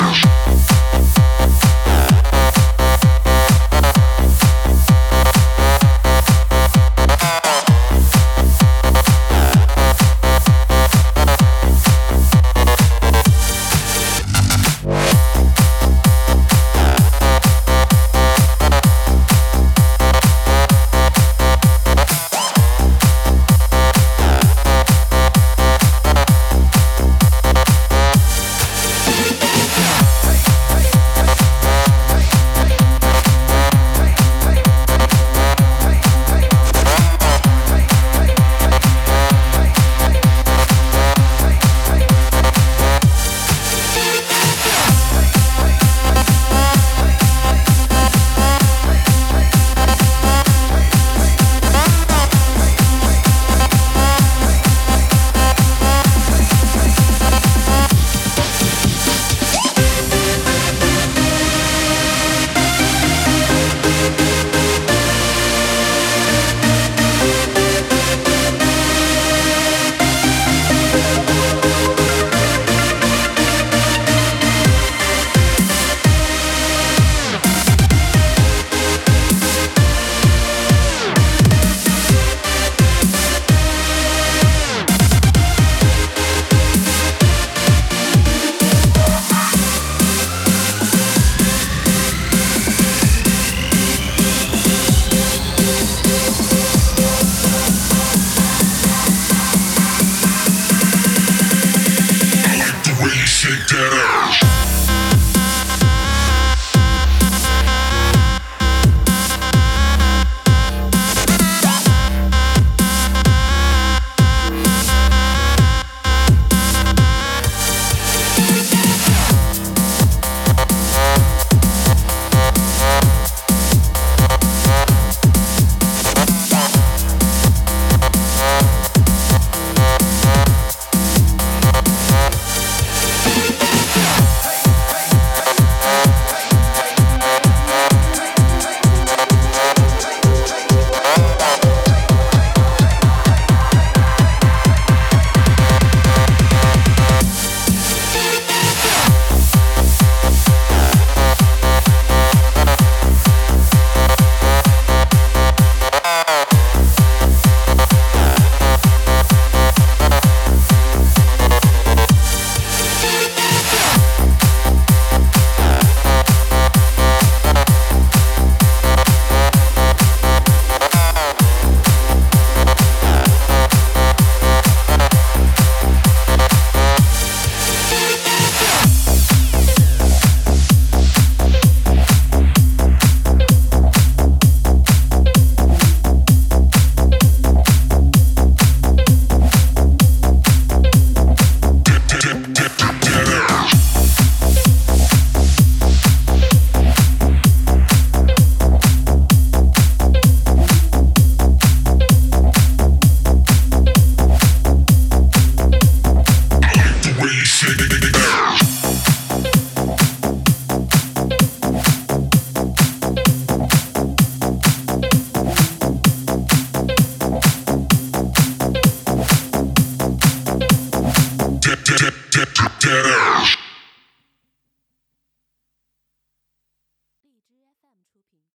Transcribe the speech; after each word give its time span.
Wow. 0.00 0.39